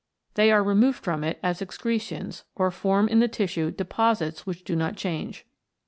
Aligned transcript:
They 0.33 0.51
are 0.51 0.63
removed 0.63 0.97
from 1.03 1.23
it 1.23 1.39
as 1.43 1.61
excretions, 1.61 2.43
or 2.55 2.71
form 2.71 3.07
in 3.07 3.19
the 3.19 3.27
tissue 3.27 3.69
deposits 3.69 4.47
which 4.47 4.63
do 4.63 4.75
not 4.75 4.95
change. 4.97 5.45